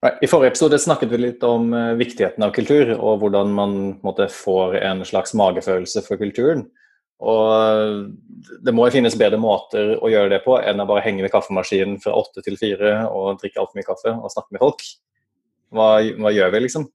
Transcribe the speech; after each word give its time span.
I 0.00 0.28
forrige 0.30 0.54
episode 0.54 0.78
snakket 0.80 1.10
vi 1.12 1.18
litt 1.20 1.42
om 1.44 1.74
uh, 1.76 1.92
viktigheten 1.98 2.44
av 2.46 2.54
kultur, 2.56 2.94
og 2.96 3.20
hvordan 3.20 3.50
man 3.52 3.74
måtte, 4.00 4.30
får 4.32 4.78
en 4.80 5.02
slags 5.04 5.34
magefølelse 5.36 6.00
for 6.06 6.20
kulturen. 6.20 6.64
Og 7.20 7.50
eh, 7.52 7.98
Det 8.64 8.72
må 8.72 8.86
jo 8.86 8.94
finnes 8.94 9.16
bedre 9.20 9.36
måter 9.36 9.92
å 10.00 10.08
gjøre 10.08 10.30
det 10.32 10.38
på 10.46 10.54
enn 10.56 10.80
å 10.80 10.86
bare 10.88 11.04
henge 11.04 11.20
ved 11.20 11.32
kaffemaskinen 11.34 11.98
fra 12.00 12.14
åtte 12.16 12.40
til 12.46 12.56
fire 12.56 12.94
og 13.12 13.42
drikke 13.42 13.60
altfor 13.60 13.76
mye 13.76 13.88
kaffe 13.90 14.14
og 14.14 14.32
snakke 14.32 14.56
med 14.56 14.62
folk. 14.62 14.84
Hva, 15.76 15.88
hva 16.16 16.32
gjør 16.32 16.54
vi, 16.54 16.62
liksom? 16.64 16.86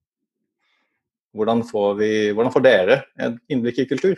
Hvordan 1.37 1.61
får, 1.69 1.91
vi, 1.99 2.09
hvordan 2.33 2.55
får 2.55 2.65
dere 2.65 2.97
et 3.21 3.37
innblikk 3.53 3.83
i 3.83 3.87
kultur? 3.91 4.17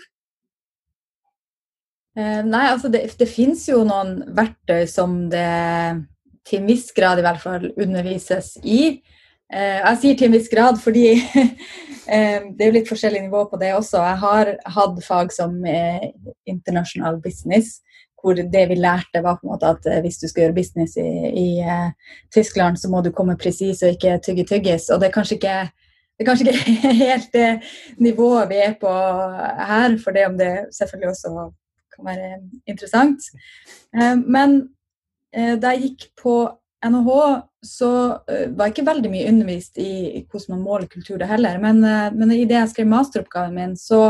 Eh, 2.15 2.39
nei, 2.45 2.63
altså 2.71 2.87
det, 2.93 3.03
det 3.19 3.27
fins 3.27 3.67
jo 3.67 3.83
noen 3.85 4.21
verktøy 4.37 4.87
som 4.89 5.25
det 5.33 5.43
til 6.47 6.61
en 6.61 6.69
viss 6.69 6.91
grad 6.95 7.19
i 7.19 7.25
hvert 7.25 7.41
fall 7.43 7.69
undervises 7.75 8.55
i. 8.63 8.97
Eh, 9.53 9.79
jeg 9.79 9.99
sier 10.01 10.15
til 10.17 10.27
en 10.27 10.35
viss 10.35 10.49
grad 10.51 10.79
fordi 10.81 11.05
eh, 12.13 12.47
det 12.51 12.63
er 12.63 12.67
jo 12.67 12.75
litt 12.75 12.89
forskjellig 12.89 13.23
nivå 13.27 13.45
på 13.51 13.59
det 13.61 13.73
også. 13.77 14.01
Jeg 14.03 14.21
har 14.23 14.53
hatt 14.77 15.03
fag 15.05 15.31
som 15.35 15.55
internasjonal 15.63 17.21
business, 17.23 17.79
hvor 18.19 18.35
det 18.37 18.63
vi 18.71 18.79
lærte, 18.79 19.23
var 19.23 19.39
på 19.39 19.47
en 19.47 19.53
måte 19.53 19.71
at 19.77 19.87
eh, 19.87 20.01
hvis 20.03 20.19
du 20.19 20.27
skal 20.27 20.45
gjøre 20.47 20.57
business 20.59 20.97
i, 20.99 21.09
i 21.31 21.49
Tyskland, 22.35 22.79
så 22.81 22.91
må 22.91 23.03
du 23.03 23.13
komme 23.15 23.39
presis 23.39 23.83
og 23.83 23.95
ikke 23.95 24.19
tygge 24.25 24.47
tyggis. 24.51 24.89
Og 24.91 25.01
det 25.01 25.09
er 25.09 25.19
kanskje 25.19 25.39
ikke 25.39 25.59
det 26.17 26.25
er 26.25 26.31
kanskje 26.31 26.47
ikke 26.49 26.93
helt 27.05 27.33
det 27.33 27.49
nivået 28.01 28.49
vi 28.49 28.57
er 28.65 28.73
på 28.81 28.89
her, 28.89 29.99
for 30.01 30.15
det 30.15 30.25
om 30.25 30.39
det 30.39 30.53
selvfølgelig 30.73 31.11
også 31.13 31.51
kan 31.93 32.07
være 32.09 32.31
interessant. 32.65 33.29
Men 34.25 34.63
da 35.33 35.73
jeg 35.73 35.81
gikk 35.83 36.03
på 36.21 36.33
NHH 36.85 37.41
så 37.65 37.89
uh, 38.15 38.53
var 38.53 38.67
jeg 38.67 38.73
ikke 38.75 38.85
veldig 38.87 39.09
mye 39.11 39.27
undervist 39.31 39.77
i, 39.81 40.23
hvordan 40.29 40.55
man 40.55 40.63
måler 40.65 40.87
kultur, 40.91 41.17
det 41.19 41.27
heller. 41.29 41.57
Men, 41.61 41.77
uh, 41.83 42.15
men 42.15 42.31
i 42.31 42.45
det 42.49 42.57
jeg 42.59 42.69
skrev 42.73 42.87
masteroppgaven 42.91 43.55
min, 43.57 43.75
så 43.79 44.01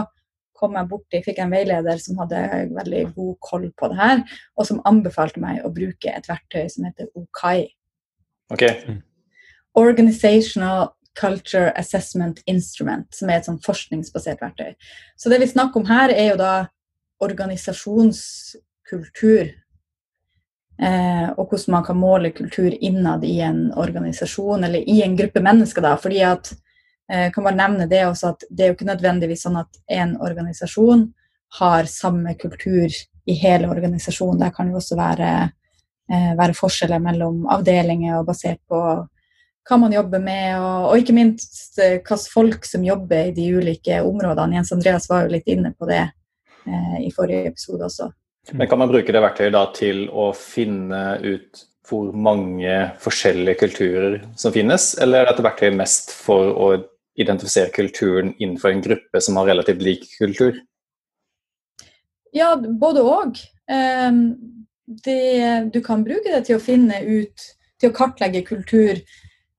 kom 0.58 0.76
jeg 0.78 0.90
borti, 0.90 1.26
fikk 1.26 1.38
en 1.44 1.54
veileder 1.54 1.98
som 2.02 2.18
hadde 2.24 2.40
veldig 2.74 3.04
god 3.16 3.34
koll 3.46 3.68
på 3.78 3.86
det 3.92 3.98
her, 4.00 4.18
og 4.58 4.64
som 4.66 4.86
anbefalte 4.90 5.40
meg 5.42 5.56
å 5.62 5.74
bruke 5.74 6.10
et 6.10 6.30
verktøy 6.30 6.66
som 6.74 6.86
heter 6.88 7.06
OKAI. 7.14 7.62
Okay. 8.56 8.74
Organizational 9.78 10.82
Culture 11.18 11.70
Assessment 11.78 12.38
Instrument, 12.50 13.08
som 13.14 13.30
er 13.30 13.36
et 13.38 13.48
sånn 13.50 13.62
forskningsbasert 13.62 14.42
verktøy. 14.42 14.72
Så 15.18 15.30
det 15.30 15.42
vi 15.44 15.54
snakker 15.54 15.80
om 15.82 15.90
her, 15.90 16.10
er 16.10 16.28
jo 16.32 16.38
da 16.42 16.54
organisasjonskultur 17.22 19.46
Eh, 19.46 19.52
og 20.78 21.40
hvordan 21.50 21.74
man 21.74 21.86
kan 21.88 21.98
måle 21.98 22.30
kultur 22.38 22.70
innad 22.70 23.24
i 23.26 23.40
en 23.42 23.72
organisasjon 23.74 24.64
eller 24.68 24.84
i 24.86 25.00
en 25.02 25.16
gruppe 25.18 25.42
mennesker. 25.42 25.82
da, 25.82 25.96
fordi 25.98 26.20
at 26.22 26.52
jeg 27.08 27.34
kan 27.34 27.44
bare 27.44 27.56
nevne 27.56 27.88
Det 27.90 28.04
også 28.06 28.34
at 28.34 28.44
det 28.50 28.64
er 28.64 28.70
jo 28.70 28.76
ikke 28.76 28.90
nødvendigvis 28.92 29.46
sånn 29.48 29.58
at 29.58 29.80
en 29.90 30.18
organisasjon 30.22 31.08
har 31.60 31.88
samme 31.90 32.34
kultur 32.40 32.92
i 33.28 33.36
hele 33.42 33.70
organisasjonen. 33.70 34.40
Det 34.40 34.56
kan 34.56 34.70
jo 34.72 34.80
også 34.80 34.98
være, 35.00 35.30
eh, 36.12 36.34
være 36.38 36.56
forskjeller 36.56 37.00
mellom 37.00 37.46
avdelinger 37.48 38.20
og 38.20 38.28
basert 38.28 38.60
på 38.68 38.82
hva 39.68 39.78
man 39.80 39.92
jobber 39.92 40.20
med, 40.24 40.60
og, 40.60 40.92
og 40.92 41.02
ikke 41.02 41.16
minst 41.16 41.80
eh, 41.80 42.00
hvilke 42.00 42.32
folk 42.32 42.66
som 42.66 42.86
jobber 42.88 43.32
i 43.32 43.36
de 43.36 43.50
ulike 43.56 44.00
områdene. 44.04 44.60
Jens 44.60 44.72
Andreas 44.76 45.10
var 45.10 45.26
jo 45.26 45.36
litt 45.36 45.48
inne 45.52 45.74
på 45.76 45.90
det 45.90 46.04
eh, 46.04 46.98
i 47.04 47.12
forrige 47.16 47.52
episode 47.52 47.88
også. 47.88 48.12
Men 48.52 48.68
kan 48.68 48.80
man 48.80 48.92
bruke 48.92 49.12
det 49.12 49.24
verktøyet 49.24 49.56
da 49.56 49.66
til 49.76 50.06
å 50.08 50.30
finne 50.36 51.18
ut 51.24 51.66
hvor 51.88 52.12
mange 52.16 52.74
forskjellige 53.00 53.60
kulturer 53.62 54.18
som 54.40 54.54
finnes, 54.56 54.94
eller 55.02 55.24
er 55.24 55.30
dette 55.32 55.44
verktøyet 55.46 55.76
mest 55.76 56.12
for 56.16 56.52
å 56.52 56.70
identifisere 57.18 57.74
kulturen 57.76 58.34
innenfor 58.38 58.72
en 58.72 58.84
gruppe 58.84 59.22
som 59.24 59.40
har 59.40 59.50
relativt 59.52 59.84
lik 59.84 60.08
kultur? 60.20 60.60
Ja, 62.36 62.54
både 62.56 63.04
òg. 63.08 63.40
Ehm, 63.72 64.36
du 64.86 65.80
kan 65.84 66.04
bruke 66.04 66.32
det 66.32 66.46
til 66.48 66.60
å 66.60 66.64
finne 66.64 67.00
ut, 67.04 67.48
til 67.80 67.92
å 67.92 67.96
kartlegge 67.96 68.44
kultur 68.48 69.00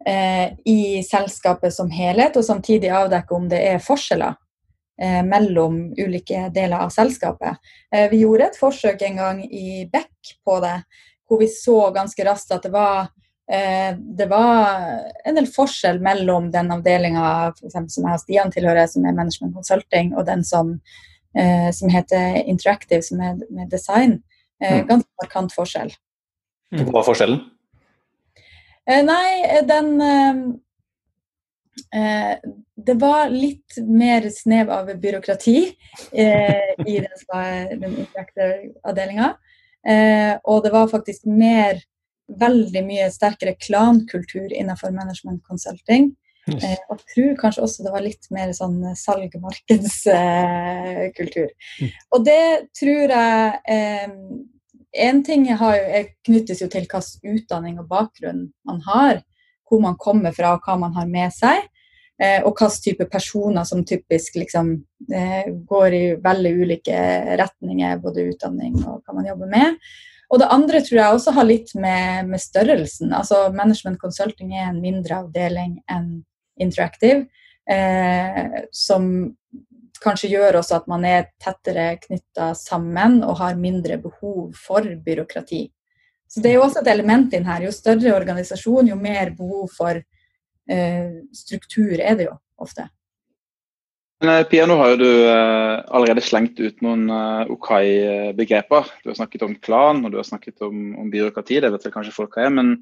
eh, 0.07 0.47
i 0.69 1.03
selskapet 1.05 1.75
som 1.75 1.91
helhet, 1.93 2.37
og 2.37 2.47
samtidig 2.47 2.93
avdekke 2.93 3.35
om 3.37 3.49
det 3.51 3.61
er 3.73 3.83
forskjeller 3.85 4.37
mellom 4.99 5.93
ulike 5.99 6.49
deler 6.55 6.83
av 6.83 6.91
selskapet. 6.91 7.59
Eh, 7.95 8.09
vi 8.11 8.23
gjorde 8.25 8.49
et 8.49 8.59
forsøk 8.59 9.03
en 9.07 9.21
gang 9.21 9.45
i 9.45 9.85
Beck 9.93 10.35
på 10.45 10.59
det, 10.65 10.81
hvor 11.29 11.41
vi 11.43 11.49
så 11.53 11.91
ganske 11.95 12.25
raskt 12.27 12.55
at 12.57 12.67
det 12.67 12.73
var 12.75 13.11
eh, 13.53 13.93
det 13.95 14.27
var 14.31 15.05
en 15.25 15.39
del 15.39 15.47
forskjell 15.51 16.01
mellom 16.05 16.51
den 16.55 16.73
avdelinga 16.75 17.53
som 17.63 17.87
jeg 17.87 18.17
og 18.17 18.25
Stian 18.25 18.53
tilhører, 18.55 18.89
som 18.91 19.07
er 19.07 19.17
Management 19.17 19.55
Consulting, 19.55 20.15
og 20.17 20.27
den 20.27 20.43
som, 20.45 20.79
eh, 21.37 21.71
som 21.73 21.93
heter 21.93 22.43
Interactive, 22.45 23.03
som 23.03 23.23
er 23.23 23.39
med 23.51 23.71
design. 23.71 24.19
Eh, 24.63 24.81
mm. 24.81 24.89
ganske 24.91 25.23
markant 25.23 25.55
forskjell. 25.55 25.95
Hva 26.75 26.91
var 26.99 27.07
forskjellen? 27.07 27.45
Eh, 28.89 29.05
nei, 29.05 29.63
den 29.69 29.95
Eh, 30.01 30.68
det 32.89 32.95
var 33.01 33.31
litt 33.31 33.79
mer 33.85 34.31
snev 34.33 34.71
av 34.71 34.91
byråkrati 35.01 35.59
eh, 36.13 36.87
i 36.87 37.05
den, 37.05 37.81
den 37.81 38.07
avdelinga. 38.83 39.35
Eh, 39.89 40.37
og 40.45 40.65
det 40.65 40.73
var 40.75 40.89
faktisk 40.91 41.27
mer, 41.31 41.81
veldig 42.29 42.83
mye 42.87 43.11
sterkere 43.13 43.55
klankultur 43.61 44.53
innenfor 44.53 44.91
management 44.95 45.43
consulting. 45.49 46.17
Eh, 46.49 46.81
og 46.89 46.99
tror 47.13 47.37
kanskje 47.41 47.63
også 47.65 47.85
det 47.85 47.93
var 47.93 48.03
litt 48.05 48.27
mer 48.35 48.53
sånn 48.57 48.79
salgmarkedskultur. 48.97 51.51
Eh. 51.51 51.57
Mm. 51.83 51.91
Og 52.17 52.21
det 52.25 52.47
tror 52.79 53.05
jeg 53.17 53.61
eh, 53.75 54.09
En 54.99 55.19
ting 55.21 55.43
har, 55.61 55.77
knyttes 56.25 56.63
jo 56.63 56.69
til 56.73 56.87
hvilken 56.89 57.37
utdanning 57.37 57.75
og 57.79 57.91
bakgrunn 57.91 58.47
man 58.67 58.81
har 58.87 59.21
hvor 59.69 59.83
man 59.83 59.99
kommer 60.01 60.35
fra 60.37 60.55
og 60.57 60.65
hva 60.65 60.79
man 60.81 60.97
har 60.97 61.09
med 61.11 61.35
seg. 61.35 61.67
Eh, 62.19 62.43
og 62.43 62.59
hvilken 62.59 62.83
type 62.83 63.07
personer 63.13 63.67
som 63.69 63.85
typisk 63.87 64.41
liksom, 64.41 64.73
eh, 65.15 65.51
går 65.71 65.95
i 65.95 66.05
veldig 66.23 66.55
ulike 66.65 67.01
retninger, 67.39 68.01
både 68.03 68.27
utdanning 68.33 68.81
og 68.83 69.05
hva 69.05 69.15
man 69.15 69.29
jobber 69.29 69.53
med. 69.53 69.77
Og 70.29 70.43
det 70.43 70.51
andre 70.53 70.83
tror 70.85 70.99
jeg 70.99 71.15
også 71.15 71.33
har 71.39 71.47
litt 71.49 71.71
med, 71.75 72.27
med 72.29 72.43
størrelsen. 72.43 73.15
Altså 73.17 73.47
Management 73.55 74.01
Consulting 74.03 74.53
er 74.57 74.69
en 74.69 74.83
mindre 74.83 75.23
avdeling 75.23 75.79
enn 75.89 76.11
Interactive, 76.59 77.29
eh, 77.71 78.65
som 78.75 79.05
kanskje 80.03 80.33
gjør 80.33 80.59
også 80.59 80.81
at 80.81 80.89
man 80.91 81.05
er 81.07 81.29
tettere 81.43 81.93
knytta 82.03 82.51
sammen 82.59 83.21
og 83.23 83.39
har 83.39 83.59
mindre 83.59 83.99
behov 84.03 84.57
for 84.59 84.83
byråkrati. 85.05 85.69
Så 86.29 86.45
det 86.45 86.53
er 86.53 86.59
jo 86.59 86.67
også 86.67 86.83
et 86.83 86.93
element 86.93 87.33
inn 87.35 87.49
her. 87.49 87.65
Jo 87.65 87.73
større 87.75 88.15
organisasjon, 88.19 88.93
jo 88.93 89.01
mer 89.01 89.33
behov 89.37 89.73
for 89.75 89.97
eh, 89.97 91.11
struktur 91.35 91.97
er 91.97 92.19
det 92.19 92.29
jo 92.29 92.37
ofte. 92.61 92.89
Men 94.21 94.33
eh, 94.33 94.45
Pia, 94.51 94.67
nå 94.67 94.75
har 94.81 94.93
jo 94.93 94.99
du 94.99 95.11
eh, 95.31 95.75
allerede 95.95 96.25
slengt 96.27 96.59
ut 96.59 96.81
noen 96.83 97.07
eh, 97.15 97.53
Okai-begreper. 97.55 98.91
Du 99.05 99.13
har 99.13 99.19
snakket 99.21 99.45
om 99.47 99.55
klan 99.63 100.03
og 100.03 100.11
du 100.11 100.19
har 100.19 100.27
snakket 100.27 100.65
om, 100.67 100.91
om 100.99 101.13
byråkrati, 101.13 101.61
det 101.63 101.71
vet 101.75 101.87
vel 101.87 101.95
kanskje 101.95 102.17
folk 102.17 102.35
hva 102.35 102.49
er. 102.49 102.55
Men 102.57 102.73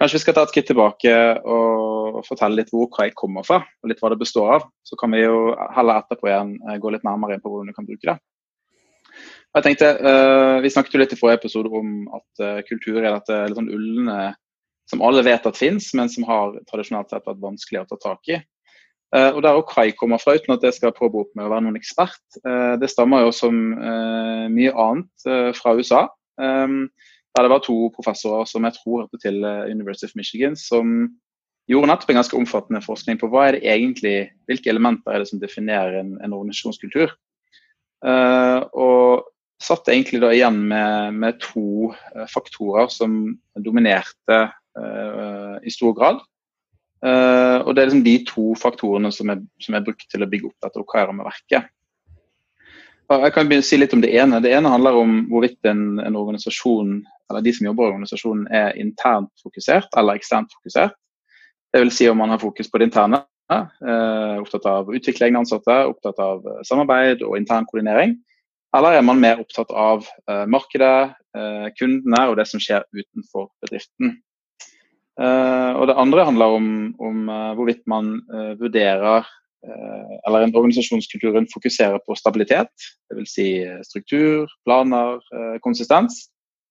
kanskje 0.00 0.18
vi 0.18 0.24
skal 0.26 0.36
ta 0.36 0.44
et 0.44 0.52
skritt 0.52 0.68
tilbake 0.68 1.14
og, 1.42 2.20
fortelle 2.28 2.60
litt 2.60 2.68
hvor 2.70 2.84
Okai 2.86 3.08
kommer 3.16 3.46
fra, 3.46 3.62
og 3.64 3.88
litt 3.88 4.02
hva 4.02 4.12
det 4.12 4.20
består 4.20 4.58
av. 4.58 4.68
Så 4.84 4.98
kan 5.00 5.14
vi 5.16 5.24
jo 5.24 5.56
heller 5.74 6.02
etterpå 6.02 6.28
igjen 6.28 6.54
eh, 6.68 6.78
gå 6.82 6.92
litt 6.92 7.08
nærmere 7.08 7.38
inn 7.38 7.44
på 7.44 7.54
hvordan 7.54 7.72
du 7.72 7.78
kan 7.78 7.88
bruke 7.88 8.10
det. 8.12 8.18
Jeg 9.52 9.66
tenkte, 9.66 9.88
uh, 10.00 10.62
Vi 10.64 10.70
snakket 10.72 10.94
jo 10.94 11.02
litt 11.02 11.12
i 11.12 11.18
forrige 11.18 11.42
episode 11.42 11.72
om 11.76 12.06
at 12.16 12.44
uh, 12.44 12.62
kultur 12.64 13.02
er 13.02 13.10
dette 13.10 13.42
litt 13.50 13.58
sånn 13.58 13.72
ulne 13.72 14.32
som 14.90 15.02
alle 15.04 15.22
vet 15.24 15.44
at 15.46 15.56
fins, 15.56 15.92
men 15.96 16.08
som 16.10 16.24
har 16.26 16.56
tradisjonelt 16.68 17.12
sett 17.12 17.28
vært 17.28 17.40
vanskelig 17.40 17.82
å 17.82 17.86
ta 17.92 17.98
tak 18.02 18.32
i. 18.32 18.40
Uh, 19.12 19.30
og 19.36 19.42
Der 19.44 19.60
Kai 19.68 19.92
kommer 19.96 20.20
fra, 20.20 20.34
uten 20.40 20.54
at 20.56 20.64
jeg 20.64 20.76
skal 20.78 20.94
påberope 20.96 21.36
meg 21.36 21.46
å 21.46 21.52
være 21.52 21.66
noen 21.66 21.78
ekspert, 21.78 22.22
det 22.80 22.88
stammer 22.90 23.26
jo 23.26 23.32
som 23.36 23.58
mye 24.52 24.72
annet 24.72 25.26
fra 25.56 25.74
USA. 25.76 26.06
Um, 26.40 26.86
der 27.36 27.44
det 27.44 27.52
var 27.52 27.62
to 27.64 27.76
professorer 27.94 28.48
som 28.48 28.64
jeg 28.66 28.76
tror 28.78 29.04
hørte 29.04 29.20
til 29.20 29.44
University 29.68 30.08
of 30.08 30.16
Michigan, 30.16 30.56
som 30.56 31.12
gjorde 31.70 31.92
nettopp 31.92 32.12
en 32.12 32.20
ganske 32.20 32.40
omfattende 32.40 32.82
forskning 32.84 33.20
på 33.20 33.28
hva 33.32 33.46
er 33.46 33.56
det 33.56 33.62
egentlig, 33.68 34.16
hvilke 34.48 34.72
elementer 34.72 35.12
er 35.12 35.22
det 35.22 35.30
som 35.30 35.40
definerer 35.40 36.00
en, 36.00 36.16
en 36.24 36.36
organisasjonskultur. 36.36 37.12
Og 38.02 39.31
satt 39.62 39.88
egentlig 39.90 40.20
da 40.22 40.32
igjen 40.34 40.58
med, 40.70 41.18
med 41.22 41.38
to 41.42 41.92
uh, 41.92 42.26
faktorer 42.30 42.90
som 42.92 43.36
dominerte 43.62 44.40
uh, 44.78 45.56
i 45.62 45.72
stor 45.72 45.94
grad. 45.98 46.22
Uh, 47.02 47.62
og 47.66 47.74
Det 47.74 47.82
er 47.82 47.88
liksom 47.90 48.04
de 48.06 48.16
to 48.28 48.48
faktorene 48.58 49.10
som 49.14 49.30
er, 49.34 49.42
som 49.62 49.74
er 49.74 49.86
brukt 49.86 50.06
til 50.10 50.22
å 50.22 50.28
bygge 50.30 50.50
opp 50.50 50.66
dette 50.66 50.82
Okaira-verket. 50.82 51.70
Jeg 53.12 53.32
kan 53.34 53.50
si 53.60 53.76
litt 53.76 53.92
om 53.92 54.00
Det 54.00 54.12
ene 54.16 54.40
Det 54.40 54.52
ene 54.56 54.70
handler 54.72 54.96
om 54.96 55.16
hvorvidt 55.28 55.68
en, 55.68 55.98
en, 56.00 56.16
organisasjon 56.16 57.02
eller 57.30 57.44
de 57.44 57.52
som 57.52 57.66
jobber 57.66 57.84
i 57.84 57.92
organisasjonen 57.92 58.46
er 58.52 58.78
internt 58.80 59.30
fokusert 59.42 59.92
eller 59.96 60.16
eksternt 60.16 60.52
fokusert. 60.52 60.94
Det 61.72 61.80
vil 61.80 61.92
si 61.94 62.08
om 62.08 62.18
man 62.20 62.32
har 62.32 62.40
fokus 62.40 62.68
på 62.68 62.78
det 62.78 62.90
interne, 62.90 63.22
eh, 63.48 64.34
opptatt 64.36 64.66
av 64.68 64.88
å 64.88 64.96
utvikle 64.96 65.30
egne 65.30 65.40
ansatte, 65.40 65.76
opptatt 65.88 66.18
av 66.20 66.44
eh, 66.44 66.58
samarbeid 66.68 67.24
og 67.24 67.38
intern 67.38 67.64
koordinering. 67.70 68.18
Eller 68.76 68.96
er 68.96 69.04
man 69.04 69.20
mer 69.20 69.40
opptatt 69.42 69.72
av 69.76 70.06
eh, 70.30 70.44
markedet, 70.48 71.12
eh, 71.36 71.68
kundene 71.76 72.22
og 72.30 72.38
det 72.38 72.46
som 72.48 72.62
skjer 72.62 72.86
utenfor 72.96 73.50
bedriften. 73.64 74.16
Eh, 75.20 75.72
og 75.76 75.86
Det 75.90 75.98
andre 76.00 76.24
handler 76.24 76.56
om, 76.56 76.68
om 76.96 77.28
eh, 77.28 77.52
hvorvidt 77.58 77.84
man 77.86 78.18
vurderer 78.60 79.28
eller 79.62 80.42
en 80.42 80.56
organisasjonskulturen 80.58 81.44
fokuserer 81.52 82.00
på 82.02 82.16
stabilitet, 82.18 82.72
dvs. 83.12 83.30
Si 83.30 83.44
struktur, 83.86 84.50
planer, 84.66 85.20
konsistens. 85.62 86.16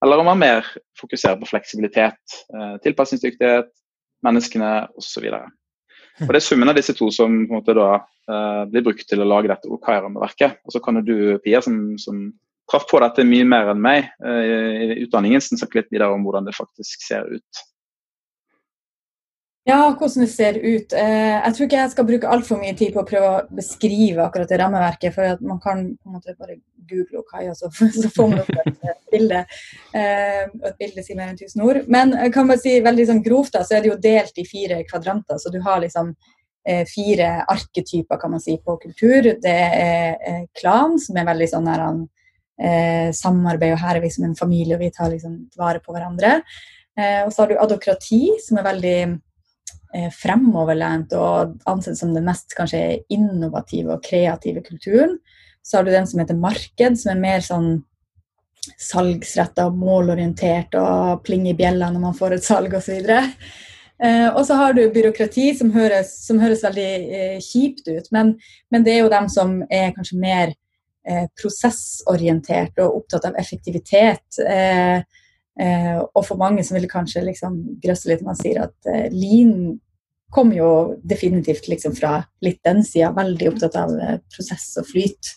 Eller 0.03 0.19
om 0.19 0.27
man 0.27 0.42
mer 0.42 0.68
fokuserer 1.00 1.39
på 1.39 1.48
fleksibilitet, 1.53 2.36
tilpasningsdyktighet, 2.83 3.71
menneskene 4.27 4.74
osv. 5.00 5.30
Det 6.19 6.38
er 6.38 6.44
summen 6.44 6.69
av 6.69 6.78
disse 6.78 6.94
to 6.98 7.10
som 7.13 7.34
på 7.48 7.54
en 7.54 7.62
måte 7.62 7.75
da 7.78 7.90
uh, 8.02 8.63
blir 8.69 8.86
brukt 8.86 9.08
til 9.08 9.24
å 9.24 9.28
lage 9.28 9.50
dette 9.52 9.72
OKR-rammeverket. 9.72 10.62
Og 10.66 10.75
så 10.75 10.81
kan 10.84 11.00
du, 11.06 11.16
Pia, 11.44 11.63
som, 11.66 11.98
som 12.02 12.28
traff 12.72 12.86
på 12.90 13.02
dette 13.04 13.25
mye 13.28 13.48
mer 13.48 13.72
enn 13.74 13.81
meg 13.81 14.12
uh, 14.24 14.44
i 14.92 15.02
utdanningen, 15.06 15.44
snakke 15.44 15.81
litt 15.81 15.92
videre 15.94 16.12
om 16.13 16.28
hvordan 16.28 16.48
det 16.50 16.58
faktisk 16.58 17.08
ser 17.08 17.30
ut. 17.31 17.66
Ja, 19.69 19.92
hvordan 19.94 20.24
det 20.25 20.31
ser 20.34 20.58
ut. 20.58 20.94
Eh, 20.98 21.38
jeg 21.46 21.54
tror 21.54 21.68
ikke 21.68 21.81
jeg 21.84 21.92
skal 21.94 22.06
bruke 22.08 22.30
altfor 22.34 22.58
mye 22.58 22.74
tid 22.78 22.96
på 22.96 23.04
å 23.04 23.08
prøve 23.08 23.28
å 23.30 23.42
beskrive 23.54 24.24
akkurat 24.24 24.50
det 24.50 24.58
rammeverket, 24.58 25.13
for 25.13 25.36
at 25.36 25.44
man 25.46 25.60
kan 25.62 25.84
på 25.94 26.10
en 26.10 26.16
måte 26.18 26.34
bare 26.40 26.58
google 26.89 27.22
Okai, 27.22 27.48
så, 27.56 27.69
så 28.01 28.10
får 28.16 28.30
man 28.31 28.44
opp 28.44 28.51
et 28.57 29.00
bilde. 29.12 29.42
Eh, 29.95 30.44
et 30.45 30.78
bilde 30.80 31.06
sier 31.06 31.18
mer 31.19 31.31
enn 31.31 31.39
tusen 31.39 31.63
ord. 31.66 31.83
Men 31.92 32.13
kan 32.33 32.50
bare 32.50 32.62
si 32.62 32.78
veldig 32.83 33.07
sånn 33.10 33.24
grovt, 33.25 33.56
da, 33.57 33.66
så 33.68 33.78
er 33.78 33.83
det 33.83 33.92
jo 33.92 34.00
delt 34.01 34.38
i 34.42 34.48
fire 34.48 34.81
kvadranter. 34.89 35.42
Så 35.42 35.54
du 35.54 35.60
har 35.66 35.81
liksom 35.83 36.13
eh, 36.68 36.83
fire 36.89 37.33
arketyper, 37.51 38.19
kan 38.22 38.36
man 38.36 38.44
si, 38.44 38.57
på 38.62 38.78
kultur. 38.81 39.33
Det 39.42 39.57
er 39.86 40.45
klan, 40.60 41.00
som 41.01 41.19
er 41.19 41.30
veldig 41.31 41.51
sånn 41.56 41.72
her 41.72 41.88
samarbeid, 43.18 43.72
og 43.74 43.80
her 43.81 43.98
er 43.98 44.04
vi 44.04 44.10
som 44.13 44.27
en 44.27 44.38
familie, 44.38 44.75
og 44.75 44.84
vi 44.84 44.92
tar 44.94 45.10
liksom 45.10 45.34
vare 45.57 45.80
på 45.81 45.95
hverandre. 45.95 46.36
og 47.25 47.31
så 47.34 47.42
har 47.42 47.50
du 47.50 47.56
adokrati, 47.57 48.19
som 48.44 48.60
er 48.60 48.68
veldig 48.68 48.98
Eh, 49.92 50.07
fremoverlent 50.16 51.12
og 51.19 51.57
ansett 51.68 51.98
som 52.00 52.13
den 52.16 52.24
mest 52.24 52.54
kanskje 52.56 53.01
innovative 53.12 53.98
og 53.98 54.06
kreative 54.06 54.63
kulturen. 54.63 55.18
Så 55.63 55.78
har 55.78 55.86
du 55.86 55.92
den 55.94 56.08
som 56.10 56.22
heter 56.22 56.38
marked, 56.38 57.00
som 57.00 57.13
er 57.13 57.22
mer 57.22 57.46
sånn 57.46 57.72
salgsretta 58.78 59.68
målorientert 59.74 60.75
og 60.78 61.24
pling 61.25 61.48
i 61.50 61.56
bjella 61.58 61.90
når 61.90 62.04
man 62.04 62.18
får 62.18 62.38
et 62.38 62.46
salg 62.46 62.75
osv. 62.78 63.08
Uh, 64.02 64.30
og 64.34 64.42
så 64.48 64.58
har 64.58 64.74
du 64.78 64.84
byråkrati, 64.94 65.52
som 65.58 65.72
høres, 65.74 66.13
som 66.25 66.42
høres 66.42 66.63
veldig 66.66 66.92
uh, 67.06 67.40
kjipt 67.42 67.90
ut, 67.90 68.12
men, 68.13 68.36
men, 68.74 68.86
det 68.86 68.96
er 68.96 69.04
jo 69.04 69.13
dem 69.13 69.30
som 69.30 69.60
er 69.69 69.94
kanskje 69.96 70.18
mer 70.22 70.54
uh, 71.10 71.25
prosessorientert 71.38 72.81
og 72.81 73.02
opptatt 73.02 73.30
av 73.30 73.38
effektivitet. 73.42 74.25
Eh, 74.46 75.02
Eh, 75.60 75.98
og 76.00 76.24
for 76.25 76.40
mange 76.40 76.63
som 76.63 76.78
vil 76.78 76.90
kanskje 76.90 77.25
liksom 77.25 77.58
grøsse 77.84 78.10
litt, 78.10 78.24
man 78.25 78.38
sier 78.40 78.63
at 78.66 78.90
eh, 78.90 79.10
lean 79.12 79.75
kommer 80.31 80.56
jo 80.56 80.69
definitivt 81.04 81.68
liksom 81.68 81.96
fra 81.98 82.22
litt 82.46 82.62
den 82.63 82.86
sida, 82.88 83.12
veldig 83.18 83.50
opptatt 83.52 83.75
av 83.81 83.92
eh, 84.00 84.18
prosess 84.31 84.69
og 84.80 84.88
flyt. 84.94 85.36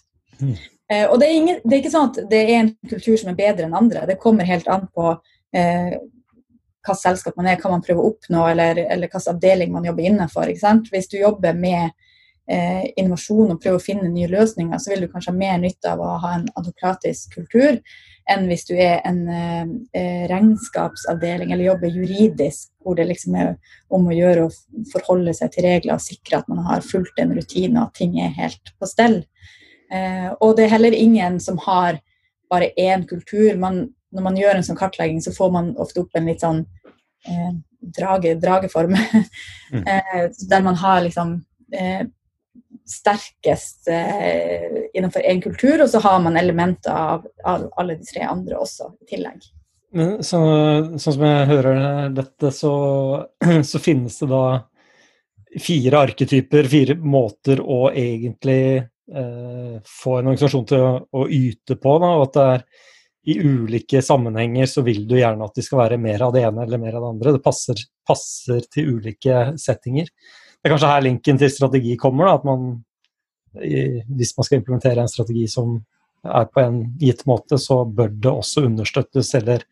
Eh, 0.93 1.07
og 1.09 1.19
det 1.21 1.29
er, 1.29 1.37
ingen, 1.39 1.61
det 1.65 1.73
er, 1.73 1.81
ikke 1.81 1.95
sånn 1.95 2.11
at 2.11 2.19
det 2.31 2.41
er 2.43 2.57
en 2.59 2.73
kultur 2.91 3.17
som 3.21 3.31
er 3.33 3.39
bedre 3.39 3.69
enn 3.69 3.79
andre. 3.79 4.05
Det 4.11 4.21
kommer 4.21 4.49
helt 4.49 4.69
an 4.73 4.87
på 4.95 5.13
eh, 5.57 5.95
hva 6.85 6.97
selskap 6.99 7.37
man 7.41 7.49
er, 7.49 7.61
hva 7.61 7.73
man 7.73 7.85
prøver 7.85 8.03
å 8.03 8.13
oppnå, 8.13 8.47
eller, 8.53 8.83
eller 8.85 9.09
hvilken 9.09 9.37
avdeling 9.37 9.73
man 9.73 9.87
jobber 9.89 10.09
innenfor. 10.11 10.53
Hvis 10.93 11.09
du 11.13 11.19
jobber 11.19 11.57
med 11.57 11.95
eh, 12.51 12.91
innovasjon 13.01 13.55
og 13.55 13.61
prøver 13.63 13.81
å 13.81 13.85
finne 13.85 14.11
nye 14.13 14.29
løsninger, 14.31 14.81
så 14.81 14.93
vil 14.93 15.07
du 15.07 15.13
kanskje 15.13 15.33
ha 15.33 15.39
mer 15.39 15.63
nytte 15.63 15.95
av 15.95 16.03
å 16.05 16.17
ha 16.25 16.35
en 16.39 16.51
adokratisk 16.61 17.39
kultur 17.39 17.81
enn 18.31 18.47
hvis 18.49 18.65
du 18.69 18.73
er 18.81 19.03
en 19.05 19.19
eh, 19.29 19.73
eh, 19.97 20.23
regnskapsavdeling 20.31 21.53
eller 21.53 21.69
jobber 21.69 21.93
juridisk, 21.93 22.71
hvor 22.81 22.97
det 22.97 23.09
liksom 23.11 23.37
er 23.41 23.51
om 23.93 24.09
å 24.09 24.17
gjøre 24.17 24.47
å 24.47 24.85
forholde 24.93 25.35
seg 25.37 25.53
til 25.53 25.67
regler 25.69 25.97
og 25.97 26.05
sikre 26.05 26.41
at 26.41 26.49
man 26.49 26.65
har 26.69 26.85
fulgt 26.85 27.21
en 27.21 27.35
rutine 27.37 27.77
og 27.81 27.91
at 27.91 28.01
ting 28.01 28.17
er 28.21 28.33
helt 28.39 28.73
på 28.81 28.89
stell. 28.89 29.23
Eh, 29.95 30.31
og 30.41 30.57
det 30.57 30.67
er 30.67 30.75
heller 30.75 30.97
ingen 30.97 31.39
som 31.41 31.61
har 31.67 32.01
bare 32.51 32.73
én 32.79 33.07
kultur. 33.09 33.55
Man, 33.61 33.87
når 34.15 34.27
man 34.27 34.39
gjør 34.39 34.59
en 34.59 34.67
sånn 34.67 34.79
kartlegging, 34.81 35.23
så 35.23 35.35
får 35.37 35.55
man 35.55 35.73
ofte 35.81 36.03
opp 36.03 36.19
en 36.19 36.29
litt 36.31 36.43
sånn 36.45 36.65
eh, 37.29 37.55
drage, 37.95 38.35
drageform, 38.41 38.97
mm. 39.73 39.87
Eh, 39.87 40.29
der 40.49 40.63
man 40.63 40.79
har 40.81 41.03
liksom 41.05 41.37
eh, 41.73 42.07
sterkest 42.87 43.89
eh, 43.89 44.85
innenfor 44.95 45.21
én 45.21 45.43
kultur, 45.43 45.83
og 45.83 45.91
så 45.91 46.01
har 46.05 46.21
man 46.21 46.37
elementer 46.37 46.93
av, 46.93 47.27
av, 47.45 47.69
alle 47.77 47.99
de 47.99 48.09
tre 48.09 48.25
andre 48.29 48.59
også 48.61 48.93
i 49.01 49.11
tillegg. 49.15 49.51
Men 49.95 50.17
så, 50.27 50.41
sånn 50.99 51.17
som 51.17 51.27
jeg 51.27 51.51
hører 51.53 52.09
dette, 52.15 52.51
så, 52.53 52.75
så, 53.71 53.83
finnes 53.83 54.19
det 54.21 54.31
da 54.33 54.47
fire 55.61 56.01
arketyper, 56.09 56.67
fire 56.67 56.97
måter 56.99 57.63
å 57.63 57.87
egentlig 57.93 58.89
få 59.05 60.19
en 60.19 60.31
organisasjon 60.31 60.67
til 60.69 60.81
å, 60.81 60.93
å 61.13 61.25
yte 61.29 61.77
på. 61.77 61.97
Da, 62.01 62.13
og 62.17 62.27
at 62.29 62.37
det 62.37 62.45
er 62.55 62.67
i 63.25 63.39
ulike 63.41 64.03
sammenhenger 64.05 64.69
så 64.69 64.85
vil 64.85 65.07
du 65.09 65.17
gjerne 65.17 65.47
at 65.47 65.57
de 65.57 65.65
skal 65.65 65.81
være 65.81 66.01
mer 66.01 66.27
av 66.27 66.35
det 66.35 66.43
ene 66.45 66.65
eller 66.65 66.81
mer 66.81 66.97
av 66.97 67.05
det 67.05 67.13
andre. 67.15 67.33
Det 67.37 67.45
passer, 67.45 67.81
passer 68.07 68.67
til 68.73 68.99
ulike 68.99 69.47
settinger. 69.61 70.11
Det 70.11 70.69
er 70.69 70.75
kanskje 70.75 70.91
her 70.93 71.05
linken 71.07 71.41
til 71.41 71.53
strategi 71.53 71.97
kommer. 72.01 72.29
Da, 72.29 72.37
at 72.41 72.47
man, 72.49 72.69
hvis 73.55 74.35
man 74.37 74.49
skal 74.49 74.61
implementere 74.61 75.05
en 75.05 75.13
strategi 75.13 75.47
som 75.53 75.79
er 76.25 76.49
på 76.53 76.61
en 76.61 76.81
gitt 77.01 77.25
måte, 77.29 77.59
så 77.61 77.83
bør 77.85 78.13
det 78.13 78.33
også 78.33 78.67
understøttes. 78.69 79.33
Eller 79.41 79.65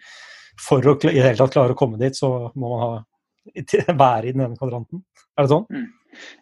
for 0.60 0.88
å 0.88 0.96
i 1.08 1.16
det 1.16 1.26
hele 1.26 1.38
tatt 1.40 1.52
klare 1.52 1.76
å 1.76 1.78
komme 1.78 2.00
dit, 2.00 2.16
så 2.16 2.30
må 2.54 2.72
man 2.72 2.82
ha, 2.84 2.90
være 4.06 4.30
i 4.30 4.34
den 4.34 4.46
ene 4.46 4.56
kvadranten. 4.56 5.04
Er 5.36 5.44
det 5.44 5.52
sånn? 5.52 5.68
Mm. 5.68 5.88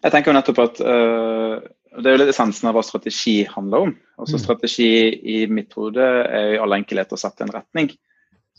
Jeg 0.02 0.14
tenker 0.14 0.30
jo 0.30 0.38
nettopp 0.38 0.62
at 0.64 0.80
uh, 0.82 1.58
Det 1.90 2.06
er 2.06 2.14
jo 2.14 2.20
litt 2.20 2.30
essensen 2.30 2.68
av 2.70 2.76
hva 2.76 2.84
strategi 2.86 3.40
handler 3.50 3.88
om. 3.88 3.96
Altså 4.20 4.38
mm. 4.38 4.42
Strategi 4.44 4.92
i 5.34 5.40
mitt 5.50 5.74
hode 5.74 6.04
er 6.04 6.54
i 6.54 6.60
all 6.62 6.76
enkelhet 6.76 7.10
å 7.12 7.18
sette 7.18 7.42
en 7.42 7.52
retning 7.54 7.90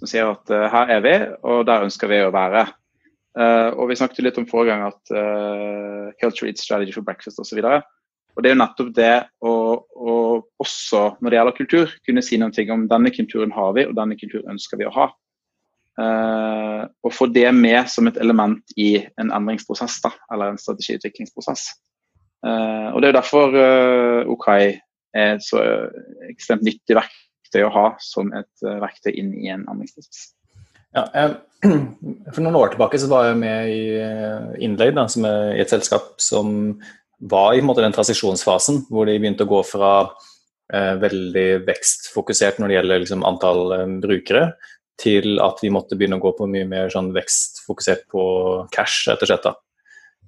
som 0.01 0.09
sier 0.09 0.27
at 0.27 0.51
uh, 0.51 0.67
her 0.73 0.91
er 0.97 1.01
vi, 1.05 1.15
og 1.45 1.63
der 1.69 1.85
ønsker 1.85 2.09
vi 2.09 2.19
å 2.25 2.33
være. 2.33 2.65
Uh, 3.37 3.69
og 3.77 3.91
Vi 3.91 3.97
snakket 3.99 4.19
jo 4.19 4.25
litt 4.25 4.39
om 4.41 4.47
forrige 4.49 4.73
gang 4.73 4.87
at 4.89 5.13
uh, 5.13 6.11
culture 6.19 6.49
eats 6.49 6.65
strategy 6.65 6.95
for 6.95 7.05
breakfast 7.07 7.39
osv. 7.39 7.61
Og, 7.61 8.41
det 8.41 8.49
er 8.49 8.55
jo 8.55 8.61
nettopp 8.63 8.89
det 8.97 9.13
å, 9.45 9.53
å, 9.79 10.15
også 10.63 11.03
når 11.21 11.29
det 11.29 11.37
gjelder 11.37 11.57
kultur, 11.59 11.93
kunne 12.07 12.23
si 12.25 12.39
noe 12.41 12.65
om 12.73 12.87
denne 12.89 13.11
kulturen 13.13 13.53
har 13.55 13.75
vi, 13.77 13.85
og 13.87 13.95
denne 13.99 14.17
kulturen 14.19 14.55
ønsker 14.55 14.79
vi 14.79 14.87
å 14.87 14.95
ha. 14.95 15.09
Og 16.01 17.11
få 17.13 17.27
det 17.29 17.49
med 17.53 17.91
som 17.91 18.07
et 18.07 18.15
element 18.23 18.71
i 18.79 19.03
en 19.19 19.33
endringsprosess 19.35 19.99
da, 20.05 20.13
eller 20.31 20.53
en 20.53 20.61
strategiutviklingsprosess. 20.63 21.67
Uh, 22.41 22.89
og 22.95 23.01
Det 23.03 23.11
er 23.11 23.17
derfor 23.19 23.53
uh, 23.53 24.31
Okai 24.33 24.79
er 25.13 25.35
et 25.35 25.45
så 25.45 25.61
ekstremt 26.29 26.63
nyttig 26.65 26.97
verktøy 26.97 27.65
å 27.67 27.73
ha 27.73 27.87
som 28.01 28.31
et 28.37 28.63
verktøy 28.63 29.11
inn 29.11 29.33
i 29.35 29.51
en 29.51 29.65
endringsprosess. 29.67 30.29
Ja, 30.95 31.03
for 32.33 32.41
noen 32.43 32.57
år 32.59 32.73
tilbake 32.73 32.99
så 32.99 33.09
var 33.11 33.27
jeg 33.27 33.41
med 33.41 33.71
i 33.71 34.63
Innlegg, 34.63 34.95
da, 34.95 35.05
som 35.11 35.27
er 35.27 35.59
et 35.59 35.71
selskap 35.71 36.15
som 36.23 36.79
var 37.21 37.53
i 37.53 37.61
måte, 37.61 37.83
den 37.83 37.93
transisjonsfasen 37.95 38.85
hvor 38.89 39.07
de 39.07 39.17
begynte 39.19 39.45
å 39.45 39.51
gå 39.51 39.61
fra 39.67 39.93
eh, 40.73 40.93
veldig 41.01 41.47
vekstfokusert 41.67 42.59
når 42.59 42.71
det 42.71 42.77
gjelder 42.79 43.03
liksom, 43.03 43.25
antall 43.27 43.75
eh, 43.77 43.87
brukere, 44.03 44.45
til 45.01 45.41
at 45.41 45.61
vi 45.63 45.71
måtte 45.73 45.97
begynne 45.97 46.19
å 46.19 46.23
gå 46.23 46.33
på 46.37 46.47
mye 46.49 46.67
mer 46.69 46.91
sånn, 46.93 47.11
vekstfokusert 47.15 48.07
på 48.11 48.23
cash, 48.73 49.05
rett 49.09 49.23
og 49.23 49.31
slett. 49.31 49.45
da. 49.45 49.55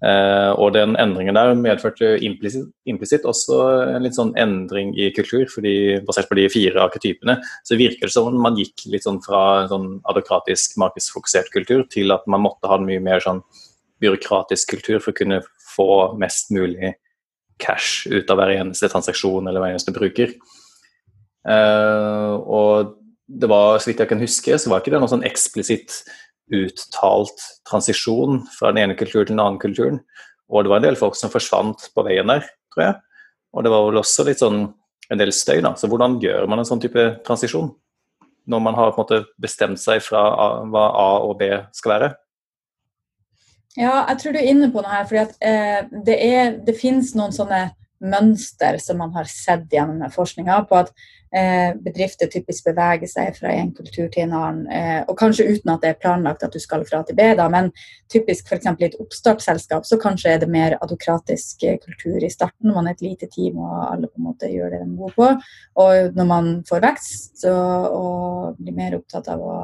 Uh, 0.04 0.52
og 0.60 0.74
den 0.76 0.98
endringen 1.00 1.38
der 1.38 1.54
medførte 1.56 2.18
implisitt 2.20 3.28
også 3.30 3.60
en 3.94 4.04
litt 4.04 4.18
sånn 4.18 4.34
endring 4.36 4.92
i 5.00 5.08
kultur. 5.16 5.46
fordi 5.48 6.02
Basert 6.04 6.28
på 6.28 6.36
de 6.36 6.50
fire 6.52 6.82
arketypene 6.84 7.38
så 7.64 7.78
virker 7.80 8.10
det 8.10 8.16
som 8.16 8.28
om 8.28 8.42
man 8.44 8.58
gikk 8.60 8.84
litt 8.92 9.08
sånn 9.08 9.22
fra 9.24 9.62
en 9.62 9.70
sånn 9.72 9.88
adokratisk, 10.12 10.76
markedsfokusert 10.84 11.54
kultur 11.56 11.86
til 11.94 12.12
at 12.12 12.28
man 12.28 12.44
måtte 12.44 12.68
ha 12.68 12.76
en 12.76 12.90
mye 12.90 13.04
mer 13.04 13.24
sånn 13.24 13.40
byråkratisk 14.04 14.76
kultur 14.76 15.00
for 15.00 15.14
å 15.14 15.20
kunne 15.22 15.40
få 15.72 15.88
mest 16.20 16.52
mulig 16.52 16.98
cash 17.64 18.10
ut 18.12 18.28
av 18.28 18.42
hver 18.42 18.58
eneste 18.58 18.90
transaksjon 18.92 19.48
eller 19.48 19.64
hver 19.64 19.78
eneste 19.78 19.96
bruker. 19.96 20.36
Uh, 21.48 22.36
og 22.44 22.98
det 23.28 23.48
var, 23.48 23.80
så 23.80 23.90
vidt 23.90 24.04
jeg 24.04 24.12
kan 24.12 24.22
huske, 24.22 24.60
så 24.60 24.68
var 24.68 24.84
ikke 24.84 24.92
det 24.98 25.00
noe 25.00 25.12
sånn 25.12 25.24
eksplisitt 25.28 26.02
uttalt 26.54 27.44
transisjon 27.70 28.44
fra 28.54 28.72
den 28.72 28.84
ene 28.84 28.98
kulturen 29.00 29.28
til 29.28 29.36
den 29.36 29.44
andre 29.44 29.64
kulturen. 29.64 30.00
Og 30.54 30.64
det 30.64 30.72
var 30.72 30.82
en 30.82 30.88
del 30.88 31.00
folk 31.00 31.18
som 31.18 31.32
forsvant 31.34 31.90
på 31.96 32.06
veien 32.06 32.30
der, 32.30 32.46
tror 32.74 32.86
jeg. 32.86 32.98
Og 33.54 33.66
det 33.66 33.72
var 33.74 33.86
vel 33.88 34.02
også 34.02 34.26
litt 34.28 34.42
sånn 34.42 34.66
en 35.12 35.20
del 35.20 35.34
støy, 35.36 35.60
da. 35.66 35.74
Så 35.78 35.90
hvordan 35.92 36.20
gjør 36.24 36.48
man 36.50 36.62
en 36.62 36.68
sånn 36.68 36.82
type 36.84 37.06
transisjon? 37.28 37.72
Når 38.50 38.60
man 38.64 38.76
har 38.76 38.92
på 38.92 39.00
en 39.00 39.06
måte 39.06 39.22
bestemt 39.42 39.80
seg 39.80 40.02
fra 40.04 40.24
hva 40.68 40.86
A 41.00 41.10
og 41.28 41.38
B 41.40 41.50
skal 41.76 41.96
være? 41.96 42.10
Ja, 43.80 44.04
jeg 44.12 44.20
tror 44.22 44.36
du 44.36 44.40
er 44.42 44.50
inne 44.52 44.70
på 44.74 44.84
noe 44.84 44.92
her. 44.94 45.06
fordi 45.10 45.22
at 45.24 45.38
eh, 45.42 45.80
det, 46.06 46.18
det 46.68 46.76
finnes 46.78 47.14
noen 47.18 47.34
sånne 47.34 47.72
mønster 48.04 48.78
som 48.84 49.00
man 49.02 49.14
har 49.16 49.28
sett 49.30 49.72
gjennom 49.72 50.04
forskninga, 50.12 50.58
på 50.70 50.78
at 50.82 50.92
eh, 51.36 51.74
bedrifter 51.84 52.30
typisk 52.32 52.68
beveger 52.68 53.10
seg 53.10 53.38
fra 53.38 53.52
en 53.54 53.72
kultur 53.76 54.10
til 54.12 54.26
en 54.26 54.36
annen. 54.38 54.64
Eh, 54.68 55.02
og 55.08 55.18
kanskje 55.20 55.48
uten 55.50 55.74
at 55.74 55.84
det 55.84 55.94
er 55.94 56.00
planlagt 56.02 56.46
at 56.46 56.54
du 56.54 56.60
skal 56.62 56.86
fra 56.88 57.04
til 57.08 57.18
B, 57.18 57.30
da, 57.40 57.48
men 57.52 57.72
typisk 58.12 58.50
f.eks. 58.50 58.70
i 58.74 58.88
et 58.90 58.98
oppstartsselskap 59.02 59.88
så 59.88 60.00
kanskje 60.02 60.36
er 60.36 60.44
det 60.44 60.52
mer 60.52 60.78
adokratisk 60.80 61.64
eh, 61.68 61.80
kultur 61.84 62.24
i 62.24 62.32
starten. 62.34 62.74
Man 62.74 62.90
er 62.90 62.98
et 62.98 63.06
lite 63.06 63.30
team 63.32 63.62
og 63.64 63.78
alle 63.90 64.10
på 64.10 64.22
en 64.22 64.28
måte 64.32 64.52
gjør 64.52 64.74
det 64.76 64.84
de 64.84 64.90
er 64.90 64.98
gode 65.00 65.16
på. 65.18 65.30
Og 65.84 66.18
når 66.18 66.30
man 66.30 66.52
får 66.68 66.84
vekst 66.84 67.46
så, 67.46 67.54
og 67.54 68.60
blir 68.60 68.76
mer 68.78 68.98
opptatt 69.00 69.30
av 69.32 69.42
å 69.44 69.56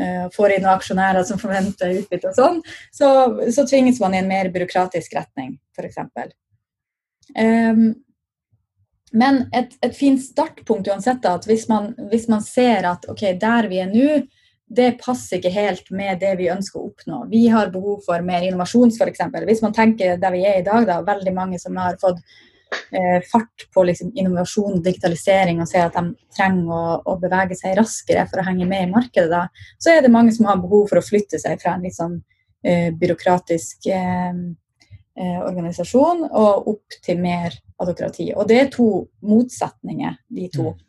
uh, 0.00 0.26
får 0.34 0.56
inn 0.56 0.68
aksjonærer 0.68 1.26
som 1.28 1.40
forventer 1.40 1.94
utbytte 2.00 2.30
og 2.32 2.36
sånn, 2.36 2.60
så, 2.94 3.08
så, 3.52 3.66
tvinges 3.68 4.00
man 4.02 4.14
i 4.14 4.20
en 4.22 4.30
mer 4.30 4.50
byråkratisk 4.52 5.16
retning, 5.18 5.56
f.eks. 5.76 6.00
Um, 7.38 7.94
men 9.12 9.44
et, 9.52 9.72
et, 9.82 9.94
fint 9.96 10.20
startpunkt 10.22 10.88
uansett 10.90 11.24
at 11.26 11.46
hvis 11.48 11.66
man, 11.70 11.92
hvis 12.12 12.28
man 12.30 12.42
ser 12.46 12.86
at 12.86 13.08
ok, 13.10 13.24
der 13.40 13.68
vi 13.70 13.80
er 13.82 13.90
nå, 13.90 14.20
det 14.70 15.00
passer 15.00 15.40
ikke 15.40 15.50
helt 15.50 15.88
med 15.90 16.20
det 16.22 16.36
vi 16.38 16.50
ønsker 16.52 16.78
å 16.78 16.90
oppnå. 16.92 17.24
Vi 17.32 17.48
har 17.50 17.72
behov 17.74 18.04
for 18.06 18.22
mer 18.22 18.44
innovasjon, 18.46 18.92
f.eks. 18.94 19.24
Hvis 19.48 19.64
man 19.64 19.74
tenker 19.74 20.20
der 20.20 20.34
vi 20.36 20.44
er 20.46 20.60
i 20.60 20.66
dag, 20.66 20.86
da, 20.86 21.00
veldig 21.06 21.32
mange 21.34 21.58
som 21.58 21.74
har 21.80 21.98
fått 21.98 22.20
eh, 22.94 23.18
fart 23.32 23.66
på 23.74 23.84
liksom, 23.88 24.12
innovasjon 24.14 24.78
og 24.78 24.84
digitalisering 24.84 25.58
og 25.58 25.66
ser 25.70 25.88
at 25.88 25.98
de 25.98 26.14
trenger 26.36 26.70
å, 26.70 26.84
å, 27.02 27.18
bevege 27.18 27.58
seg 27.58 27.74
raskere 27.80 28.28
for 28.30 28.42
å 28.42 28.46
henge 28.46 28.68
med 28.70 28.86
i 28.86 28.92
markedet, 28.92 29.30
da, 29.32 29.72
så 29.82 29.96
er 29.96 30.06
det 30.06 30.14
mange 30.14 30.34
som 30.36 30.46
har 30.46 30.62
behov 30.62 30.86
for 30.92 31.02
å 31.02 31.04
flytte 31.04 31.42
seg 31.42 31.58
fra 31.62 31.74
en 31.74 31.86
litt 31.86 31.98
sånn 31.98 32.20
eh, 32.62 32.94
byråkratisk 32.94 33.90
eh, 33.90 34.44
organisasjon 35.20 36.24
og 36.28 36.68
opp 36.70 36.96
til 37.04 37.20
mer 37.20 37.54
adokrati. 37.80 38.30
Og 38.36 38.48
det 38.48 38.58
er 38.60 38.70
to 38.72 38.88
motsetninger, 39.26 40.16
de 40.36 40.48
to. 40.54 40.72
Mm. 40.72 40.86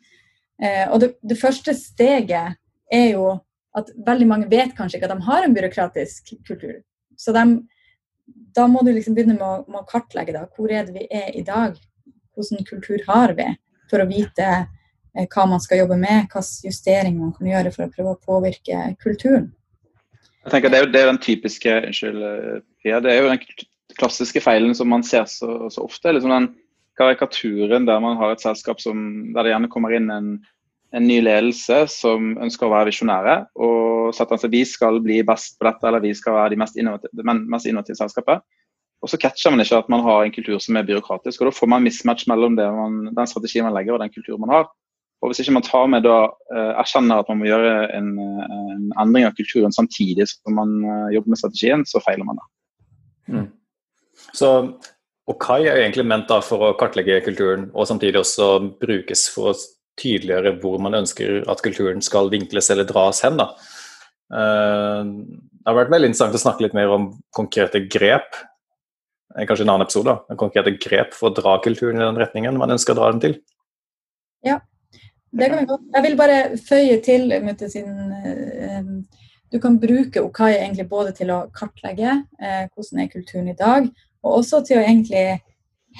Eh, 0.62 0.84
og 0.88 1.00
det, 1.02 1.14
det, 1.26 1.38
første 1.40 1.74
steget 1.76 2.58
er 2.92 3.06
jo 3.14 3.30
at 3.76 3.88
veldig 4.06 4.28
mange 4.28 4.50
vet 4.52 4.74
kanskje 4.76 4.98
ikke 4.98 5.08
at 5.08 5.14
de 5.16 5.28
har 5.28 5.46
en 5.46 5.56
byråkratisk 5.56 6.34
kultur. 6.46 6.82
Så 7.16 7.32
de, 7.34 7.46
da 8.56 8.66
må 8.68 8.84
du 8.84 8.92
liksom 8.92 9.16
begynne 9.16 9.38
med 9.38 9.46
å, 9.46 9.64
med 9.66 9.82
å 9.82 9.88
kartlegge 9.88 10.36
da, 10.36 10.44
hvor 10.56 10.70
er 10.72 10.86
det 10.86 10.94
vi 10.96 11.08
er 11.08 11.32
i 11.36 11.44
dag. 11.46 11.78
Hvilken 12.36 12.64
kultur 12.68 13.02
har 13.08 13.34
vi, 13.36 13.48
for 13.90 14.04
å 14.04 14.08
vite 14.08 14.46
eh, 14.52 15.26
hva 15.26 15.48
man 15.48 15.60
skal 15.60 15.82
jobbe 15.82 15.98
med, 16.00 16.28
hvilke 16.32 16.68
justeringer 16.68 17.18
man 17.18 17.34
kan 17.36 17.50
gjøre 17.50 17.74
for 17.74 17.86
å 17.86 17.92
prøve 17.96 18.14
å 18.14 18.22
påvirke 18.22 18.86
kulturen. 19.02 19.50
Jeg 20.42 20.50
tenker 20.50 20.72
Det 20.72 20.78
er 20.78 20.86
jo, 20.86 20.92
det 20.92 21.00
er 21.00 21.10
den 21.10 21.22
typiske 21.22 21.74
unnskyld, 21.88 22.22
Pia, 22.82 22.98
det 23.02 23.12
er 23.12 23.20
jo 23.22 23.28
den 23.30 23.42
klassiske 23.98 24.42
feilen 24.44 24.74
som 24.76 24.90
man 24.92 25.04
ser 25.06 25.26
så, 25.30 25.68
så 25.72 25.84
ofte. 25.84 26.12
liksom 26.12 26.32
den 26.32 26.48
karikaturen 26.98 27.86
der 27.88 28.00
man 28.00 28.18
har 28.20 28.32
et 28.32 28.42
selskap 28.44 28.80
som, 28.80 29.32
der 29.32 29.44
det 29.46 29.54
gjerne 29.54 29.70
kommer 29.72 29.94
inn 29.96 30.10
en, 30.12 30.32
en 30.92 31.06
ny 31.08 31.20
ledelse 31.24 31.86
som 31.90 32.34
ønsker 32.42 32.68
å 32.68 32.74
være 32.74 32.90
visjonære 32.90 33.36
og 33.64 34.12
setter 34.16 34.40
seg 34.40 34.52
vi 34.52 34.64
skal 34.68 35.00
bli 35.04 35.22
best 35.26 35.56
på 35.58 35.68
dette, 35.68 35.86
eller 35.88 36.04
vi 36.04 36.12
skal 36.16 36.36
være 36.36 36.52
de 36.52 36.60
mest 36.60 36.76
innovative, 36.76 37.14
det 37.16 37.38
mest 37.40 37.68
innovative 37.68 37.98
selskapet. 38.02 38.44
Og 39.02 39.10
så 39.10 39.18
catcher 39.18 39.50
man 39.50 39.64
ikke 39.64 39.80
at 39.82 39.88
man 39.90 40.04
har 40.04 40.22
en 40.22 40.34
kultur 40.34 40.60
som 40.62 40.76
er 40.78 40.86
byråkratisk, 40.86 41.40
og 41.40 41.48
da 41.48 41.56
får 41.56 41.70
man 41.72 41.82
mismatch 41.82 42.28
mellom 42.30 42.54
man, 42.54 43.00
den 43.10 43.30
strategien 43.30 43.66
man 43.66 43.74
legger 43.74 43.96
og 43.96 44.04
den 44.04 44.12
kulturen 44.14 44.44
man 44.44 44.54
har. 44.54 44.68
Og 45.22 45.30
Hvis 45.30 45.42
ikke 45.42 45.54
man 45.54 45.62
tar 45.62 45.86
med 45.86 46.02
da, 46.02 46.18
eh, 46.50 46.72
erkjenner 46.82 47.22
at 47.22 47.28
man 47.30 47.38
må 47.38 47.46
gjøre 47.46 47.72
en, 47.94 48.08
en 48.18 48.86
endring 48.98 49.26
av 49.26 49.36
kulturen 49.38 49.74
samtidig 49.74 50.26
som 50.26 50.56
man 50.58 50.72
eh, 50.82 51.12
jobber 51.14 51.34
med 51.34 51.38
strategien, 51.38 51.84
så 51.86 52.02
feiler 52.02 52.26
man 52.26 52.40
da. 52.40 52.46
Mm. 53.30 53.44
Så 54.32 54.54
Okai 55.30 55.60
er 55.66 55.76
jo 55.76 55.84
egentlig 55.84 56.06
ment 56.10 56.26
da 56.30 56.40
for 56.42 56.66
å 56.66 56.74
kartlegge 56.78 57.20
kulturen, 57.26 57.68
og 57.78 57.86
samtidig 57.86 58.18
også 58.22 58.48
brukes 58.82 59.28
for 59.30 59.52
å 59.52 59.58
tydeliggjøre 60.00 60.56
hvor 60.62 60.80
man 60.82 60.96
ønsker 60.98 61.42
at 61.50 61.62
kulturen 61.64 62.02
skal 62.04 62.30
vinkles 62.32 62.70
eller 62.72 62.88
dras 62.88 63.22
hen. 63.22 63.38
da. 63.38 63.52
Eh, 64.32 65.12
det 65.62 65.70
har 65.70 65.78
vært 65.78 65.94
veldig 65.94 66.10
interessant 66.10 66.34
å 66.34 66.42
snakke 66.42 66.66
litt 66.66 66.76
mer 66.76 66.90
om 66.90 67.08
konkrete 67.36 67.84
grep 67.86 68.34
eh, 69.36 69.46
kanskje 69.46 69.66
en 69.66 69.74
annen 69.76 69.86
episode, 69.86 70.10
da. 70.10 70.36
konkrete 70.40 70.74
grep 70.82 71.14
for 71.14 71.30
å 71.30 71.36
dra 71.36 71.56
kulturen 71.64 72.00
i 72.00 72.04
den 72.04 72.20
retningen 72.20 72.58
man 72.58 72.74
ønsker 72.74 72.96
å 72.96 73.02
dra 73.02 73.10
den 73.14 73.22
til. 73.22 73.40
Ja, 74.42 74.58
det 75.30 75.52
kan 75.52 75.62
vi 75.62 75.70
godt. 75.70 75.90
Jeg 75.94 76.08
vil 76.08 76.18
bare 76.18 76.38
føye 76.58 76.96
til 77.04 77.28
Mutte, 77.44 77.70
siden 77.70 78.16
eh, 78.18 79.20
du 79.52 79.60
kan 79.62 79.76
bruke 79.78 80.24
Okai 80.24 80.56
egentlig 80.56 80.88
både 80.90 81.12
til 81.14 81.30
å 81.30 81.44
kartlegge 81.52 82.22
hvordan 82.40 83.02
er 83.04 83.12
kulturen 83.12 83.50
i 83.52 83.58
dag, 83.58 83.90
og 84.22 84.38
også 84.40 84.62
til 84.66 84.78
å 84.78 84.84
egentlig 84.84 85.42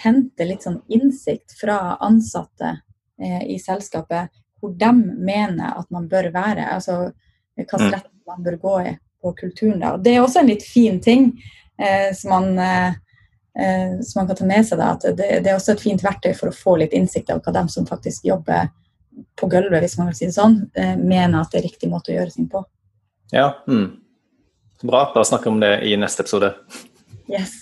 hente 0.02 0.46
litt 0.48 0.64
sånn 0.64 0.80
innsikt 0.92 1.56
fra 1.58 1.98
ansatte 2.00 2.78
eh, 3.20 3.42
i 3.52 3.58
selskapet, 3.60 4.32
hvor 4.60 4.72
de 4.78 4.92
mener 4.94 5.74
at 5.76 5.90
man 5.92 6.08
bør 6.08 6.30
være. 6.32 6.68
Altså 6.74 7.10
hvilken 7.58 7.90
rett 7.92 8.10
man 8.26 8.44
bør 8.44 8.58
gå 8.62 8.76
i 8.86 8.92
på 9.22 9.32
kulturen. 9.32 9.80
Da. 9.80 9.94
Og 9.94 10.04
det 10.04 10.16
er 10.16 10.22
også 10.24 10.42
en 10.42 10.50
litt 10.50 10.64
fin 10.66 11.00
ting 11.02 11.28
eh, 11.78 12.10
som, 12.16 12.32
man, 12.32 12.58
eh, 12.58 12.94
eh, 13.58 13.98
som, 14.02 14.20
man, 14.20 14.30
kan 14.30 14.38
ta 14.38 14.48
med 14.48 14.66
seg. 14.66 14.80
Da, 14.80 14.92
at 14.96 15.06
det, 15.06 15.28
det, 15.44 15.50
er 15.50 15.58
også 15.58 15.76
et 15.76 15.84
fint 15.84 16.04
verktøy 16.04 16.32
for 16.38 16.50
å 16.50 16.56
få 16.56 16.76
litt 16.82 16.96
innsikt 16.96 17.30
av 17.30 17.42
hva 17.44 17.54
de 17.54 17.64
som 17.72 17.88
faktisk 17.88 18.26
jobber 18.26 18.70
på 19.38 19.48
gulvet, 19.52 19.82
hvis 19.84 19.98
man 20.00 20.08
vil 20.10 20.18
si 20.18 20.28
det 20.28 20.36
sånn, 20.36 20.62
eh, 20.78 20.94
mener 20.98 21.42
at 21.42 21.52
det 21.52 21.60
er 21.60 21.68
riktig 21.68 21.90
måte 21.92 22.12
å 22.12 22.16
gjøre 22.16 22.34
ting 22.34 22.48
på. 22.50 22.64
Ja, 23.32 23.52
mm. 23.68 23.90
Bra. 24.82 25.04
Da 25.14 25.22
snakker 25.24 25.50
vi 25.50 25.54
om 25.54 25.62
det 25.62 25.74
i 25.86 25.94
neste 26.00 26.24
episode. 26.24 26.54
Yes. 27.30 27.61